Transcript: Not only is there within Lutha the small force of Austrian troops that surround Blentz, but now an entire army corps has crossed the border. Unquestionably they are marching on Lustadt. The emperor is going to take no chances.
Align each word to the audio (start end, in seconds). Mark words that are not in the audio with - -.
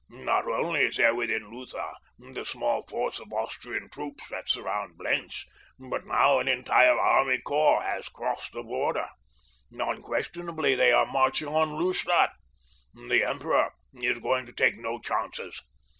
Not 0.09 0.47
only 0.47 0.81
is 0.85 0.97
there 0.97 1.13
within 1.13 1.51
Lutha 1.51 1.93
the 2.17 2.43
small 2.43 2.81
force 2.89 3.19
of 3.19 3.31
Austrian 3.31 3.87
troops 3.91 4.27
that 4.31 4.49
surround 4.49 4.97
Blentz, 4.97 5.45
but 5.77 6.07
now 6.07 6.39
an 6.39 6.47
entire 6.47 6.97
army 6.99 7.37
corps 7.39 7.83
has 7.83 8.09
crossed 8.09 8.53
the 8.53 8.63
border. 8.63 9.05
Unquestionably 9.71 10.73
they 10.73 10.91
are 10.91 11.05
marching 11.05 11.49
on 11.49 11.73
Lustadt. 11.79 12.31
The 12.95 13.23
emperor 13.23 13.73
is 13.93 14.17
going 14.17 14.47
to 14.47 14.53
take 14.53 14.75
no 14.79 14.97
chances. 14.99 15.61